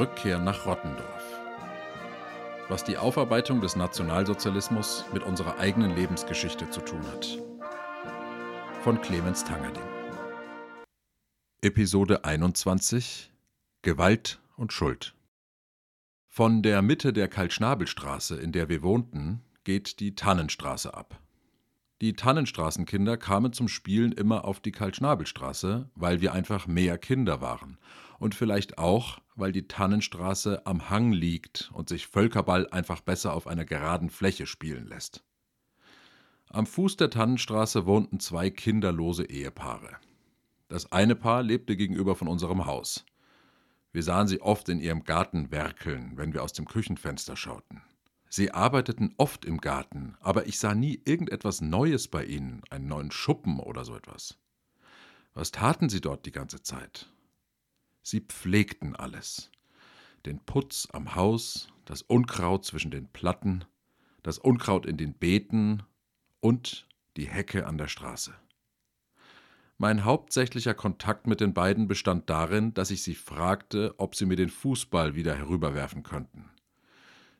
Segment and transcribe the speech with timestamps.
[0.00, 1.40] Rückkehr nach Rottendorf.
[2.68, 7.38] Was die Aufarbeitung des Nationalsozialismus mit unserer eigenen Lebensgeschichte zu tun hat.
[8.82, 9.82] Von Clemens Tangerding.
[11.60, 13.30] Episode 21
[13.82, 15.14] Gewalt und Schuld.
[16.28, 21.20] Von der Mitte der Kaltschnabelstraße, in der wir wohnten, geht die Tannenstraße ab.
[22.00, 27.76] Die Tannenstraßenkinder kamen zum Spielen immer auf die Kaltschnabelstraße, weil wir einfach mehr Kinder waren
[28.18, 33.46] und vielleicht auch, weil die Tannenstraße am Hang liegt und sich Völkerball einfach besser auf
[33.46, 35.24] einer geraden Fläche spielen lässt.
[36.48, 39.96] Am Fuß der Tannenstraße wohnten zwei kinderlose Ehepaare.
[40.68, 43.04] Das eine Paar lebte gegenüber von unserem Haus.
[43.92, 47.82] Wir sahen sie oft in ihrem Garten werkeln, wenn wir aus dem Küchenfenster schauten.
[48.32, 53.10] Sie arbeiteten oft im Garten, aber ich sah nie irgendetwas Neues bei ihnen, einen neuen
[53.10, 54.38] Schuppen oder so etwas.
[55.34, 57.12] Was taten sie dort die ganze Zeit?
[58.02, 59.50] Sie pflegten alles.
[60.26, 63.64] Den Putz am Haus, das Unkraut zwischen den Platten,
[64.22, 65.82] das Unkraut in den Beeten
[66.38, 68.32] und die Hecke an der Straße.
[69.76, 74.36] Mein hauptsächlicher Kontakt mit den beiden bestand darin, dass ich sie fragte, ob sie mir
[74.36, 76.48] den Fußball wieder herüberwerfen könnten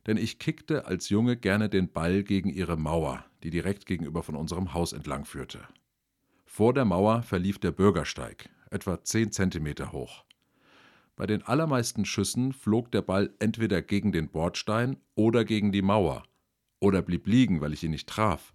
[0.07, 4.37] denn ich kickte als Junge gerne den Ball gegen ihre Mauer, die direkt gegenüber von
[4.37, 5.61] unserem Haus entlang führte.
[6.45, 10.25] Vor der Mauer verlief der Bürgersteig, etwa zehn Zentimeter hoch.
[11.17, 16.23] Bei den allermeisten Schüssen flog der Ball entweder gegen den Bordstein oder gegen die Mauer,
[16.81, 18.55] oder blieb liegen, weil ich ihn nicht traf,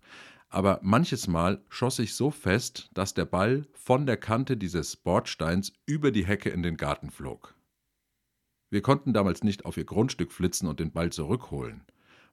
[0.49, 5.73] aber manches Mal schoss ich so fest, dass der Ball von der Kante dieses Bordsteins
[5.85, 7.55] über die Hecke in den Garten flog.
[8.69, 11.85] Wir konnten damals nicht auf ihr Grundstück flitzen und den Ball zurückholen.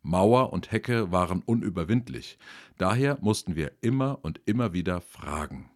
[0.02, 2.38] Mauer und Hecke waren unüberwindlich,
[2.76, 5.70] daher mussten wir immer und immer wieder fragen.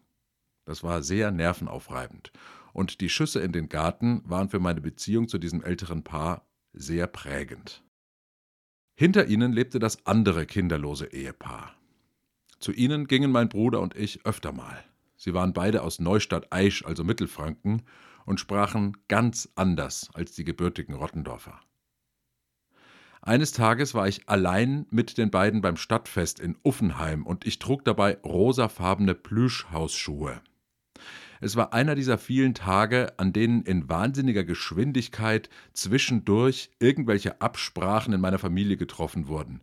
[0.64, 2.32] Das war sehr nervenaufreibend,
[2.72, 7.06] und die Schüsse in den Garten waren für meine Beziehung zu diesem älteren Paar sehr
[7.06, 7.84] prägend.
[8.96, 11.74] Hinter ihnen lebte das andere kinderlose Ehepaar.
[12.58, 14.84] Zu ihnen gingen mein Bruder und ich öfter mal.
[15.16, 17.82] Sie waren beide aus Neustadt-Aisch, also Mittelfranken,
[18.26, 21.58] und sprachen ganz anders als die gebürtigen Rottendorfer.
[23.22, 27.84] Eines Tages war ich allein mit den beiden beim Stadtfest in Uffenheim und ich trug
[27.84, 30.40] dabei rosafarbene Plüschhausschuhe.
[31.40, 38.20] Es war einer dieser vielen Tage, an denen in wahnsinniger Geschwindigkeit zwischendurch irgendwelche Absprachen in
[38.20, 39.60] meiner Familie getroffen wurden.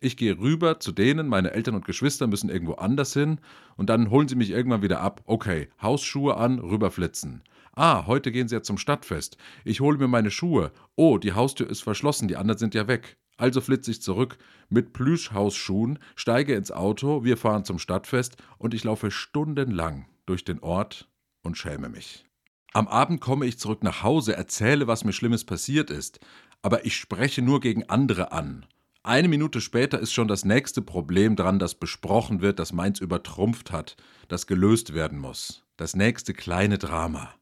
[0.00, 3.38] Ich gehe rüber zu denen, meine Eltern und Geschwister müssen irgendwo anders hin
[3.76, 5.22] und dann holen sie mich irgendwann wieder ab.
[5.26, 7.42] Okay, Hausschuhe an, rüberflitzen.
[7.76, 9.36] Ah, heute gehen Sie ja zum Stadtfest.
[9.64, 10.72] Ich hole mir meine Schuhe.
[10.94, 13.16] Oh, die Haustür ist verschlossen, die anderen sind ja weg.
[13.36, 18.84] Also flitze ich zurück mit Plüschhausschuhen, steige ins Auto, wir fahren zum Stadtfest und ich
[18.84, 21.08] laufe stundenlang durch den Ort
[21.42, 22.24] und schäme mich.
[22.72, 26.20] Am Abend komme ich zurück nach Hause, erzähle, was mir Schlimmes passiert ist,
[26.62, 28.66] aber ich spreche nur gegen andere an.
[29.02, 33.70] Eine Minute später ist schon das nächste Problem dran, das besprochen wird, das meins übertrumpft
[33.70, 33.96] hat,
[34.28, 35.64] das gelöst werden muss.
[35.76, 37.34] Das nächste kleine Drama.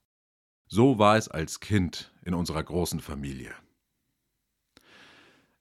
[0.74, 3.52] So war es als Kind in unserer großen Familie.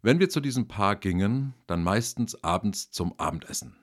[0.02, 3.76] Wenn wir zu diesem Paar gingen, dann meistens abends zum Abendessen.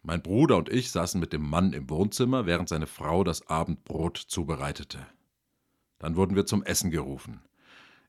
[0.00, 4.16] Mein Bruder und ich saßen mit dem Mann im Wohnzimmer, während seine Frau das Abendbrot
[4.16, 5.06] zubereitete.
[5.98, 7.42] Dann wurden wir zum Essen gerufen.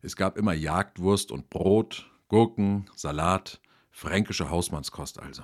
[0.02, 3.60] Es gab immer Jagdwurst und Brot, Gurken, Salat,
[3.90, 5.44] fränkische Hausmannskost also.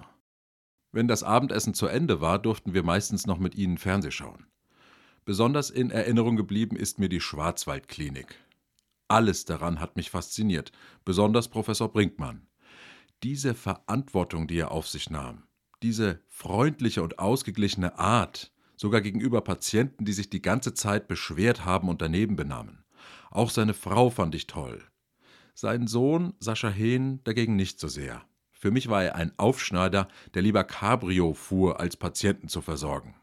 [0.94, 4.48] Wenn das Abendessen zu Ende war, durften wir meistens noch mit ihnen Fernseh schauen.
[5.28, 8.34] Besonders in Erinnerung geblieben ist mir die Schwarzwaldklinik.
[9.10, 10.72] Alles daran hat mich fasziniert,
[11.04, 12.48] besonders Professor Brinkmann.
[13.24, 15.44] Diese Verantwortung, die er auf sich nahm,
[15.84, 21.90] diese freundliche und ausgeglichene Art, sogar gegenüber Patienten, die sich die ganze Zeit beschwert haben
[21.90, 22.86] und daneben benahmen.
[23.30, 24.82] Auch seine Frau fand ich toll.
[25.54, 28.24] Sein Sohn, Sascha Hehn, dagegen nicht so sehr.
[28.54, 33.17] Für mich war er ein Aufschneider, der lieber Cabrio fuhr, als Patienten zu versorgen.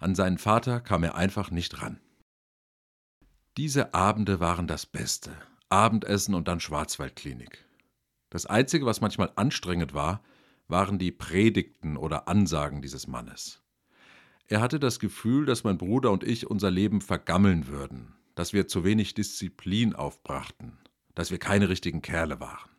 [0.00, 2.00] An seinen Vater kam er einfach nicht ran.
[3.56, 5.30] Diese Abende waren das Beste.
[5.68, 7.64] Abendessen und dann Schwarzwaldklinik.
[8.30, 10.22] Das Einzige, was manchmal anstrengend war,
[10.68, 13.62] waren die Predigten oder Ansagen dieses Mannes.
[14.48, 18.68] Er hatte das Gefühl, dass mein Bruder und ich unser Leben vergammeln würden, dass wir
[18.68, 20.78] zu wenig Disziplin aufbrachten,
[21.14, 22.70] dass wir keine richtigen Kerle waren.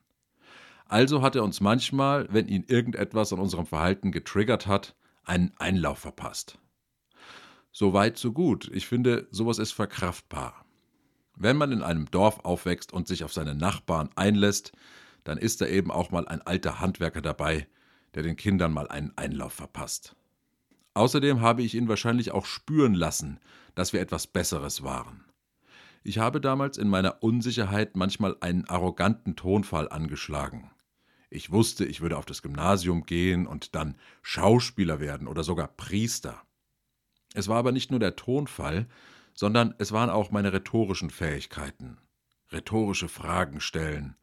[0.86, 6.00] Also hat er uns manchmal, wenn ihn irgendetwas an unserem Verhalten getriggert hat, einen Einlauf
[6.00, 6.60] verpasst.
[7.75, 8.70] So weit, so gut.
[8.72, 10.64] Ich finde, sowas ist verkraftbar.
[11.36, 14.74] Wenn man in einem Dorf aufwächst und sich auf seine Nachbarn einlässt,
[15.24, 17.68] dann ist da eben auch mal ein alter Handwerker dabei,
[18.14, 20.16] der den Kindern mal einen Einlauf verpasst.
[20.94, 23.40] Außerdem habe ich ihn wahrscheinlich auch spüren lassen,
[23.74, 25.25] dass wir etwas Besseres waren.
[26.04, 30.70] Ich habe damals in meiner Unsicherheit manchmal einen arroganten Tonfall angeschlagen.
[31.31, 36.44] Ich wusste, ich würde auf das Gymnasium gehen und dann Schauspieler werden oder sogar Priester.
[37.33, 38.88] Es war aber nicht nur der Tonfall,
[39.33, 41.97] sondern es waren auch meine rhetorischen Fähigkeiten.
[42.51, 44.15] Rhetorische Fragen stellen,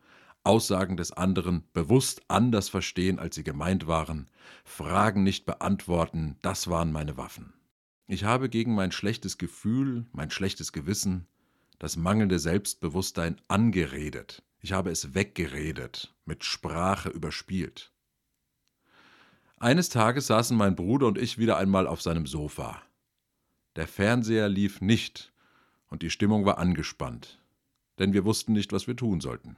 [0.45, 4.29] Aussagen des anderen bewusst anders verstehen, als sie gemeint waren,
[4.65, 7.53] Fragen nicht beantworten, das waren meine Waffen.
[8.07, 11.27] Ich habe gegen mein schlechtes Gefühl, mein schlechtes Gewissen,
[11.79, 14.43] das mangelnde Selbstbewusstsein angeredet.
[14.61, 17.93] Ich habe es weggeredet, mit Sprache überspielt.
[19.59, 22.83] Eines Tages saßen mein Bruder und ich wieder einmal auf seinem Sofa.
[23.77, 25.33] Der Fernseher lief nicht
[25.89, 27.41] und die Stimmung war angespannt,
[27.99, 29.57] denn wir wussten nicht, was wir tun sollten.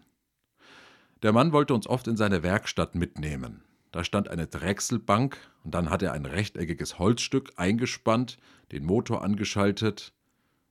[1.22, 3.62] Der Mann wollte uns oft in seine Werkstatt mitnehmen.
[3.90, 8.38] Da stand eine Drechselbank und dann hat er ein rechteckiges Holzstück eingespannt,
[8.72, 10.12] den Motor angeschaltet.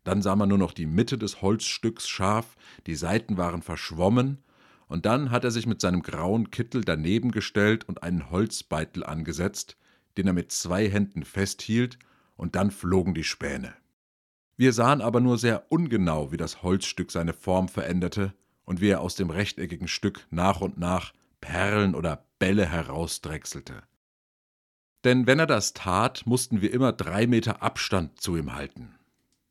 [0.03, 4.39] Dann sah man nur noch die Mitte des Holzstücks scharf, die Seiten waren verschwommen,
[4.87, 9.77] und dann hat er sich mit seinem grauen Kittel daneben gestellt und einen Holzbeitel angesetzt,
[10.17, 11.97] den er mit zwei Händen festhielt,
[12.41, 13.75] und dann flogen die Späne.
[14.57, 18.33] Wir sahen aber nur sehr ungenau, wie das Holzstück seine Form veränderte,
[18.65, 23.83] und wie er aus dem rechteckigen Stück nach und nach Perlen oder Bälle herausdrechselte.
[25.03, 28.95] Denn wenn er das tat, mussten wir immer drei Meter Abstand zu ihm halten.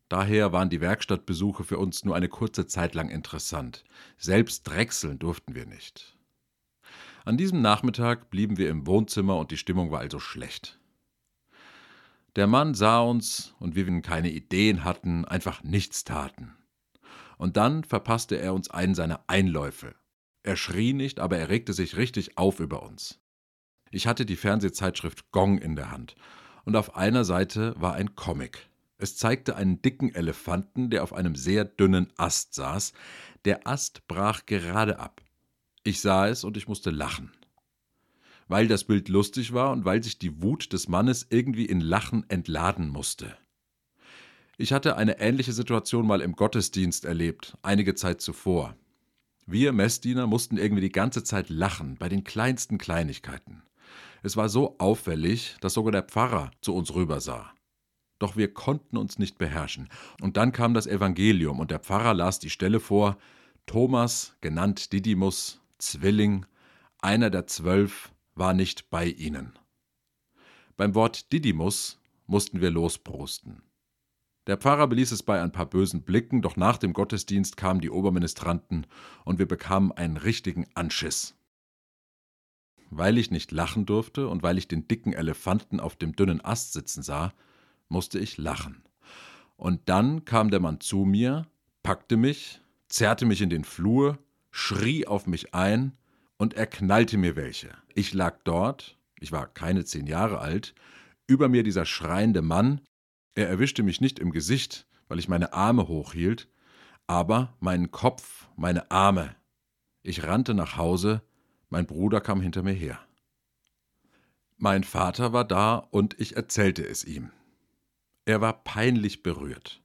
[0.09, 3.85] Daher waren die Werkstattbesuche für uns nur eine kurze Zeit lang interessant.
[4.17, 6.17] Selbst drechseln durften wir nicht.
[7.25, 10.80] An diesem Nachmittag blieben wir im Wohnzimmer und die Stimmung war also schlecht.
[12.37, 16.57] Der Mann sah uns und wie wir keine Ideen hatten, einfach nichts taten
[17.41, 19.95] und dann verpasste er uns einen seiner Einläufe.
[20.43, 23.19] Er schrie nicht, aber er regte sich richtig auf über uns.
[23.91, 26.17] Ich hatte die Fernsehzeitschrift Gong in der Hand,
[26.67, 28.69] und auf einer Seite war ein Comic.
[28.99, 32.93] Es zeigte einen dicken Elefanten, der auf einem sehr dünnen Ast saß.
[33.47, 35.23] Der Ast brach gerade ab.
[35.83, 37.33] Ich sah es und ich musste lachen.
[38.51, 42.29] Weil das Bild lustig war und weil sich die Wut des Mannes irgendwie in Lachen
[42.29, 43.37] entladen musste.
[44.59, 48.75] Ich hatte eine ähnliche Situation mal im Gottesdienst erlebt, einige Zeit zuvor.
[49.47, 53.63] Wir Messdiener mussten irgendwie die ganze Zeit lachen, bei den kleinsten Kleinigkeiten.
[54.25, 57.53] Es war so auffällig, dass sogar der Pfarrer zu uns rübersah.
[58.19, 59.89] Doch wir konnten uns nicht beherrschen.
[60.21, 63.17] Und dann kam das Evangelium und der Pfarrer las die Stelle vor:
[63.67, 66.47] Thomas, genannt Didymus, Zwilling,
[67.01, 69.59] einer der zwölf, war nicht bei ihnen.
[70.77, 73.63] Beim Wort Didymus mussten wir losprosten.
[74.47, 77.91] Der Pfarrer beließ es bei ein paar bösen Blicken, doch nach dem Gottesdienst kamen die
[77.91, 78.87] Oberministranten
[79.25, 81.37] und wir bekamen einen richtigen Anschiss.
[82.89, 86.73] Weil ich nicht lachen durfte und weil ich den dicken Elefanten auf dem dünnen Ast
[86.73, 87.33] sitzen sah,
[87.89, 88.83] musste ich lachen.
[89.57, 91.47] Und dann kam der Mann zu mir,
[91.83, 94.19] packte mich, zerrte mich in den Flur,
[94.51, 95.93] schrie auf mich ein
[96.41, 97.69] und er knallte mir welche.
[97.95, 100.75] Ich lag dort, ich war keine zehn Jahre alt,
[101.27, 102.81] über mir dieser schreiende Mann,
[103.35, 106.49] er erwischte mich nicht im Gesicht, weil ich meine Arme hochhielt,
[107.07, 109.37] aber meinen Kopf, meine Arme.
[110.03, 111.21] Ich rannte nach Hause,
[111.69, 112.99] mein Bruder kam hinter mir her.
[114.57, 117.33] Mein Vater war da und ich erzählte es ihm.
[118.25, 119.83] Er war peinlich berührt.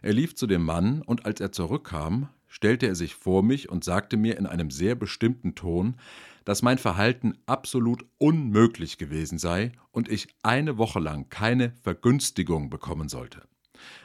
[0.00, 3.82] Er lief zu dem Mann und als er zurückkam, stellte er sich vor mich und
[3.82, 5.96] sagte mir in einem sehr bestimmten Ton,
[6.44, 13.08] dass mein Verhalten absolut unmöglich gewesen sei und ich eine Woche lang keine Vergünstigung bekommen
[13.08, 13.42] sollte.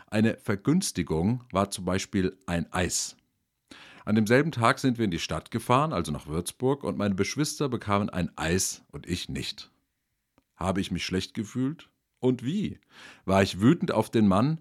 [0.07, 3.17] Eine Vergünstigung war zum Beispiel ein Eis.
[4.03, 7.69] An demselben Tag sind wir in die Stadt gefahren, also nach Würzburg, und meine Geschwister
[7.69, 9.69] bekamen ein Eis und ich nicht.
[10.55, 11.91] Habe ich mich schlecht gefühlt?
[12.17, 12.79] Und wie?
[13.25, 14.59] War ich wütend auf den Mann?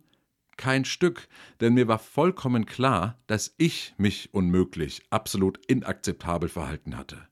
[0.58, 1.28] Kein Stück,
[1.60, 7.28] denn mir war vollkommen klar, dass ich mich unmöglich, absolut inakzeptabel verhalten hatte.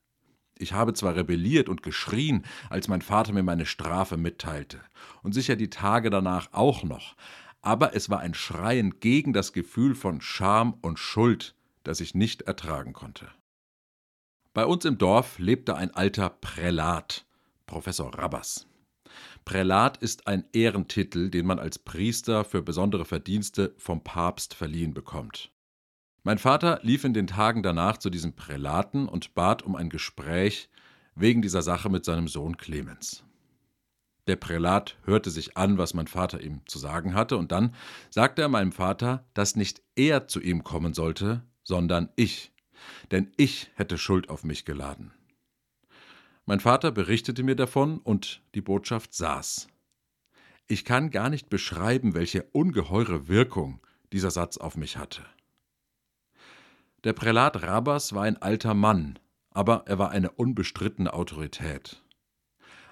[0.57, 4.79] Ich habe zwar rebelliert und geschrien, als mein Vater mir meine Strafe mitteilte,
[5.23, 7.17] und sicher die Tage danach auch noch,
[7.61, 11.53] aber es war ein Schreien gegen das Gefühl von Scham und Schuld,
[11.83, 13.27] das ich nicht ertragen konnte.
[14.53, 17.25] Bei uns im Dorf lebte ein alter Prälat,
[17.65, 18.67] Professor Rabbers.
[19.47, 25.53] Prälat ist ein Ehrentitel, den man als Priester für besondere Verdienste vom Papst verliehen bekommt.
[26.23, 30.67] Mein Vater lief in den Tagen danach zu diesem Prälaten und bat um ein Gespräch
[31.15, 33.23] wegen dieser Sache mit seinem Sohn Clemens.
[34.27, 37.73] Der Prälat hörte sich an, was mein Vater ihm zu sagen hatte, und dann
[38.09, 42.51] sagte er meinem Vater, dass nicht er zu ihm kommen sollte, sondern ich,
[43.11, 45.13] denn ich hätte Schuld auf mich geladen.
[46.47, 49.67] Mein Vater berichtete mir davon und die Botschaft saß.
[50.65, 55.25] Ich kann gar nicht beschreiben, welche ungeheure Wirkung dieser Satz auf mich hatte.
[57.03, 62.01] Der Prälat Rabas war ein alter Mann, aber er war eine unbestrittene Autorität.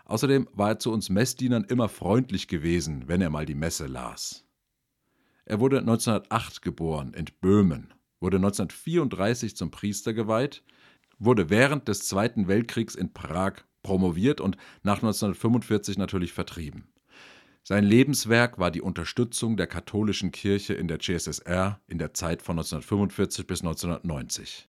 [0.03, 4.43] Außerdem war er zu uns Messdienern immer freundlich gewesen, wenn er mal die Messe las.
[5.45, 10.61] Er wurde 1908 geboren in Böhmen, wurde 1934 zum Priester geweiht,
[11.19, 16.87] wurde während des Zweiten Weltkriegs in Prag promoviert und nach 1945 natürlich vertrieben.
[17.63, 22.59] Sein Lebenswerk war die Unterstützung der katholischen Kirche in der CSSR in der Zeit von
[22.59, 24.69] 1945 bis 1990.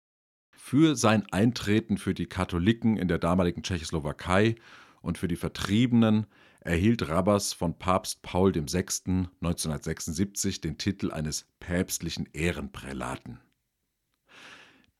[0.52, 4.56] Für sein Eintreten für die Katholiken in der damaligen Tschechoslowakei
[5.02, 6.28] und für die Vertriebenen
[6.60, 9.30] erhielt Rabas von Papst Paul VI.
[9.42, 13.40] 1976 den Titel eines päpstlichen Ehrenprälaten.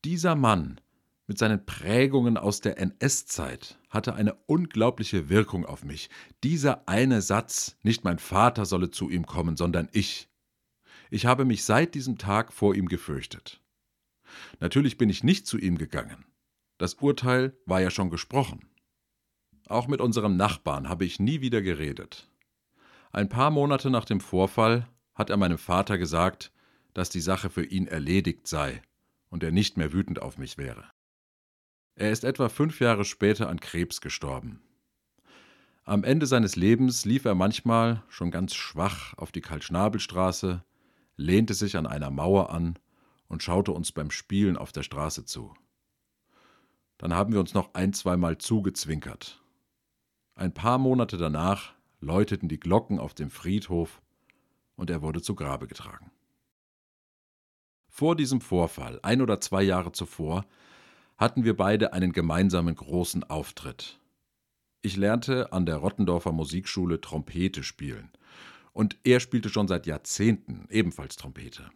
[0.04, 0.82] Dieser Mann
[1.32, 6.10] mit seinen Prägungen aus der NS-Zeit hatte eine unglaubliche Wirkung auf mich.
[6.44, 10.28] Dieser eine Satz, nicht mein Vater solle zu ihm kommen, sondern ich.
[11.10, 13.62] Ich habe mich seit diesem Tag vor ihm gefürchtet.
[14.60, 16.26] Natürlich bin ich nicht zu ihm gegangen.
[16.78, 18.68] Das Urteil war ja schon gesprochen.
[19.70, 22.30] Auch mit unserem Nachbarn habe ich nie wieder geredet.
[23.14, 26.52] Ein paar Monate nach dem Vorfall hat er meinem Vater gesagt,
[26.94, 28.82] dass die Sache für ihn erledigt sei
[29.30, 30.91] und er nicht mehr wütend auf mich wäre.
[31.96, 34.62] Er ist etwa fünf Jahre später an Krebs gestorben.
[35.84, 40.64] Am Ende seines Lebens lief er manchmal, schon ganz schwach, auf die Kaltschnabelstraße,
[41.18, 42.78] lehnte sich an einer Mauer an
[43.28, 45.54] und schaute uns beim Spielen auf der Straße zu.
[46.98, 49.42] Dann haben wir uns noch ein, zweimal zugezwinkert.
[50.36, 54.02] Ein paar Monate danach läuteten die Glocken auf dem Friedhof
[54.76, 56.12] und er wurde zu Grabe getragen.
[57.88, 60.46] Vor diesem Vorfall, ein oder zwei Jahre zuvor,
[61.22, 64.00] hatten wir beide einen gemeinsamen großen Auftritt.
[64.82, 68.10] Ich lernte an der Rottendorfer Musikschule Trompete spielen.
[68.74, 71.70] Und er spielte schon seit Jahrzehnten ebenfalls Trompete.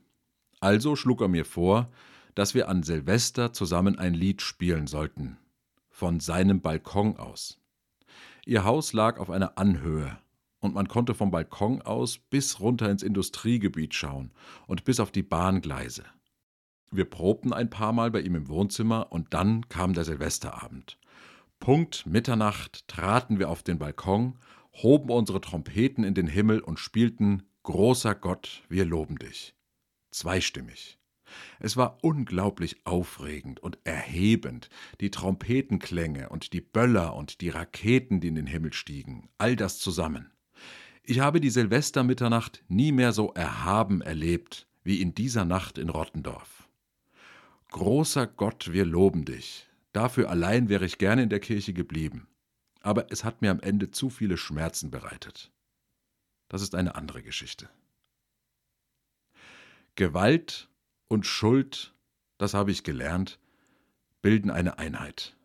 [0.62, 1.92] Also schlug er mir vor,
[2.34, 5.38] dass wir an Silvester zusammen ein Lied spielen sollten.
[5.92, 7.62] Von seinem Balkon aus.
[8.48, 10.18] Ihr Haus lag auf einer Anhöhe
[10.60, 14.32] und man konnte vom Balkon aus bis runter ins Industriegebiet schauen
[14.66, 16.04] und bis auf die Bahngleise.
[16.92, 20.98] Wir probten ein paar Mal bei ihm im Wohnzimmer und dann kam der Silvesterabend.
[21.60, 24.38] Punkt Mitternacht traten wir auf den Balkon,
[24.74, 29.56] hoben unsere Trompeten in den Himmel und spielten Großer Gott, wir loben dich.
[30.12, 31.00] Zweistimmig.
[31.60, 34.70] Es war unglaublich aufregend und erhebend,
[35.02, 39.80] die Trompetenklänge und die Böller und die Raketen, die in den Himmel stiegen, all das
[39.80, 40.32] zusammen.
[41.04, 46.68] Ich habe die Silvestermitternacht nie mehr so erhaben erlebt wie in dieser Nacht in Rottendorf.
[47.70, 49.68] Großer Gott, wir loben dich.
[49.92, 52.28] Dafür allein wäre ich gerne in der Kirche geblieben.
[52.82, 55.52] Aber es hat mir am Ende zu viele Schmerzen bereitet.
[56.50, 57.70] Das ist eine andere Geschichte.
[59.96, 60.70] Gewalt
[61.08, 61.94] und Schuld,
[62.38, 63.40] das habe ich gelernt,
[64.22, 65.36] bilden eine Einheit.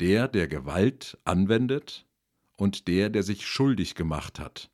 [0.00, 2.06] Der, der Gewalt anwendet
[2.56, 4.70] und der, der sich schuldig gemacht hat.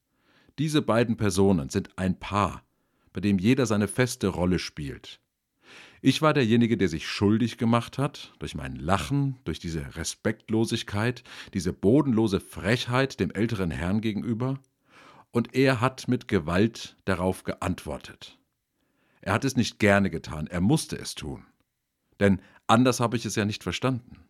[0.58, 2.64] Diese beiden Personen sind ein Paar,
[3.12, 5.20] bei dem jeder seine feste Rolle spielt.
[6.00, 11.24] Ich war derjenige, der sich schuldig gemacht hat, durch mein Lachen, durch diese Respektlosigkeit,
[11.54, 14.60] diese bodenlose Frechheit dem älteren Herrn gegenüber,
[15.32, 18.38] und er hat mit Gewalt darauf geantwortet.
[19.20, 21.44] Er hat es nicht gerne getan, er musste es tun.
[22.20, 24.24] Denn anders habe ich es ja nicht verstanden.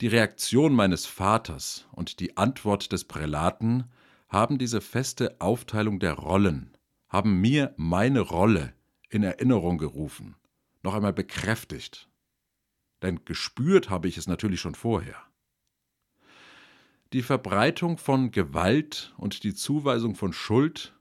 [0.00, 3.84] Die Reaktion meines Vaters und die Antwort des Prälaten
[4.28, 6.76] haben diese feste Aufteilung der Rollen,
[7.08, 8.72] haben mir meine Rolle
[9.10, 10.36] in Erinnerung gerufen
[10.82, 12.08] noch einmal bekräftigt.
[13.02, 15.16] Denn gespürt habe ich es natürlich schon vorher.
[17.12, 20.94] Die Verbreitung von Gewalt und die Zuweisung von Schuld,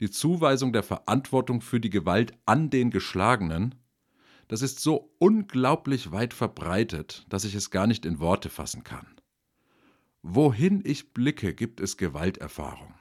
[0.00, 3.74] die Zuweisung der Verantwortung für die Gewalt an den Geschlagenen,
[4.48, 9.06] das ist so unglaublich weit verbreitet, dass ich es gar nicht in Worte fassen kann.
[10.22, 12.94] Wohin ich blicke, gibt es Gewalterfahrung.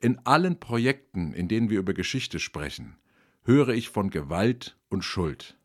[0.00, 2.96] In allen Projekten, in denen wir über Geschichte sprechen,
[3.44, 5.58] höre ich von Gewalt und Schuld.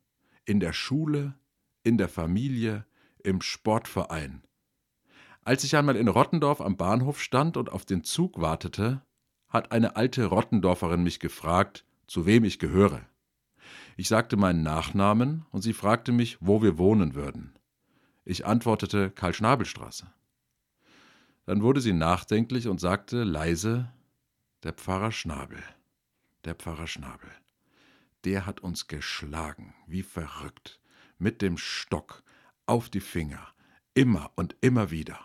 [0.45, 1.35] In der Schule,
[1.83, 2.85] in der Familie,
[3.23, 4.43] im Sportverein.
[5.43, 9.01] Als ich einmal in Rottendorf am Bahnhof stand und auf den Zug wartete,
[9.49, 13.05] hat eine alte Rottendorferin mich gefragt, zu wem ich gehöre.
[13.97, 17.53] Ich sagte meinen Nachnamen und sie fragte mich, wo wir wohnen würden.
[18.25, 20.11] Ich antwortete Karl-Schnabel-Straße.
[21.45, 23.91] Dann wurde sie nachdenklich und sagte leise,
[24.63, 25.61] der Pfarrer Schnabel,
[26.45, 27.29] der Pfarrer Schnabel
[28.25, 30.79] der hat uns geschlagen, wie verrückt,
[31.17, 32.23] mit dem Stock,
[32.65, 33.53] auf die Finger,
[33.95, 35.19] Immer und immer wieder.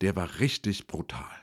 [0.00, 1.36] Der war richtig brutal.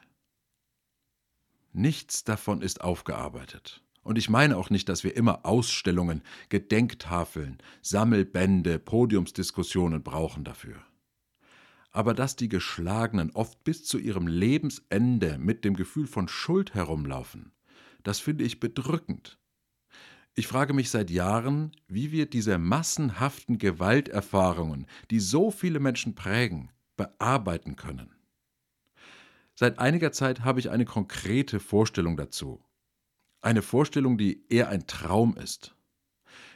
[1.71, 3.83] Nichts davon ist aufgearbeitet.
[4.01, 10.83] Und ich meine auch nicht, dass wir immer Ausstellungen, Gedenktafeln, Sammelbände, Podiumsdiskussionen brauchen dafür.
[11.91, 17.53] Aber dass die Geschlagenen oft bis zu ihrem Lebensende mit dem Gefühl von Schuld herumlaufen,
[18.01, 19.37] das finde ich bedrückend.
[20.35, 26.71] Ich frage mich seit Jahren, wie wir diese massenhaften Gewalterfahrungen, die so viele Menschen prägen,
[26.95, 28.15] bearbeiten können.
[29.53, 32.65] Seit einiger Zeit habe ich eine konkrete Vorstellung dazu.
[33.41, 35.75] Eine Vorstellung, die eher ein Traum ist.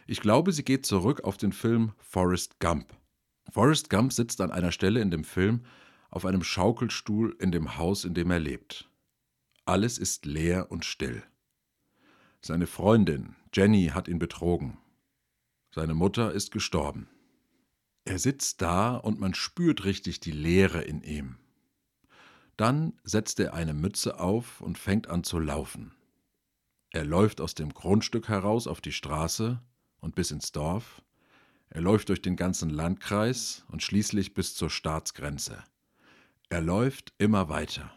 [0.07, 2.97] Ich glaube, sie geht zurück auf den Film Forrest Gump.
[3.51, 5.63] Forrest Gump sitzt an einer Stelle in dem Film
[6.09, 8.89] auf einem Schaukelstuhl in dem Haus, in dem er lebt.
[9.65, 11.21] Alles ist leer und still.
[12.41, 14.77] Seine Freundin, Jenny, hat ihn betrogen.
[15.73, 17.07] Seine Mutter ist gestorben.
[18.05, 21.37] Er sitzt da und man spürt richtig die Leere in ihm.
[22.55, 25.95] Dann setzt er eine Mütze auf und fängt an zu laufen.
[26.91, 29.59] Er läuft aus dem Grundstück heraus auf die Straße
[30.01, 31.01] und bis ins Dorf.
[31.69, 35.63] Er läuft durch den ganzen Landkreis und schließlich bis zur Staatsgrenze.
[36.49, 37.91] Er läuft immer weiter.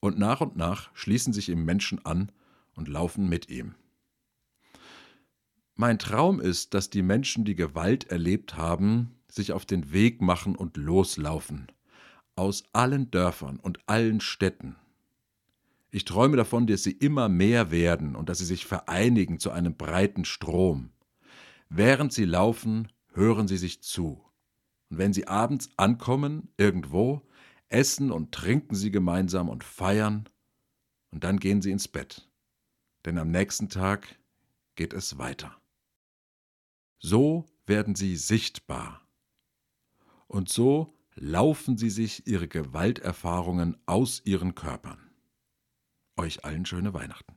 [0.00, 2.32] Und nach und nach schließen sich ihm Menschen an
[2.74, 3.76] und laufen mit ihm.
[5.80, 10.54] Mein Traum ist, dass die Menschen, die Gewalt erlebt haben, sich auf den Weg machen
[10.54, 11.72] und loslaufen
[12.36, 14.76] aus allen Dörfern und allen Städten.
[15.90, 19.74] Ich träume davon, dass sie immer mehr werden und dass sie sich vereinigen zu einem
[19.74, 20.90] breiten Strom.
[21.70, 24.22] Während sie laufen, hören sie sich zu.
[24.90, 27.22] Und wenn sie abends ankommen, irgendwo,
[27.70, 30.28] essen und trinken sie gemeinsam und feiern,
[31.10, 32.28] und dann gehen sie ins Bett.
[33.06, 34.18] Denn am nächsten Tag
[34.74, 35.59] geht es weiter.
[37.00, 39.00] So werden sie sichtbar.
[40.28, 45.10] Und so laufen sie sich ihre Gewalterfahrungen aus ihren Körpern.
[46.16, 47.34] Euch allen schöne Weihnachten.